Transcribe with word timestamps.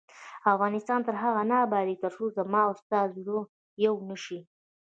افغانستان 0.53 0.99
تر 1.07 1.15
هغو 1.23 1.41
نه 1.51 1.55
ابادیږي، 1.65 2.01
ترڅو 2.03 2.25
زما 2.37 2.61
او 2.67 2.73
ستا 2.81 2.99
زړه 3.15 3.39
یو 3.85 3.95
نشي. 4.09 4.39